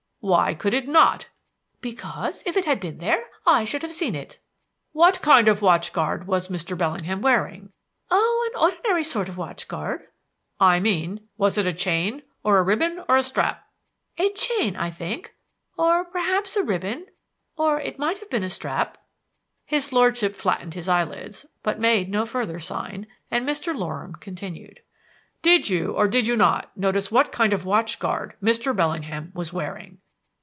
"Why 0.23 0.53
could 0.53 0.75
it 0.75 0.87
not?" 0.87 1.29
"Because 1.81 2.43
if 2.45 2.55
it 2.55 2.65
had 2.65 2.79
been 2.79 2.99
there 2.99 3.25
I 3.43 3.65
should 3.65 3.81
have 3.81 3.91
seen 3.91 4.13
it." 4.13 4.37
"What 4.91 5.19
kind 5.23 5.47
of 5.47 5.63
watch 5.63 5.91
guard 5.91 6.27
was 6.27 6.47
Mr. 6.47 6.77
Bellingham 6.77 7.23
wearing?" 7.23 7.71
"Oh, 8.11 8.51
an 8.53 8.61
ordinary 8.61 9.03
sort 9.03 9.29
of 9.29 9.37
watch 9.39 9.67
guard." 9.67 10.05
"I 10.59 10.79
mean 10.79 11.27
was 11.39 11.57
it 11.57 11.65
a 11.65 11.73
chain 11.73 12.21
or 12.43 12.59
a 12.59 12.63
ribbon 12.63 13.03
or 13.09 13.17
a 13.17 13.23
strap?" 13.23 13.67
"A 14.19 14.31
chain, 14.33 14.75
I 14.75 14.91
think 14.91 15.33
or 15.75 16.05
perhaps 16.05 16.55
a 16.55 16.61
ribbon 16.61 17.07
or 17.57 17.81
it 17.81 17.97
might 17.97 18.19
have 18.19 18.29
been 18.29 18.43
a 18.43 18.49
strap." 18.51 18.99
His 19.65 19.91
lordship 19.91 20.35
flattened 20.35 20.75
his 20.75 20.87
eyelids, 20.87 21.47
but 21.63 21.79
made 21.79 22.11
no 22.11 22.27
further 22.27 22.59
sign 22.59 23.07
and 23.31 23.43
Mr. 23.43 23.75
Loram 23.75 24.13
continued: 24.17 24.81
"Did 25.41 25.67
you 25.71 25.93
or 25.95 26.07
did 26.07 26.27
you 26.27 26.35
not 26.37 26.69
notice 26.77 27.11
what 27.11 27.31
kind 27.31 27.53
of 27.53 27.65
watch 27.65 27.97
guard 27.97 28.35
Mr. 28.39 28.75
Bellingham 28.75 29.31
was 29.33 29.51
wearing?" 29.51 29.97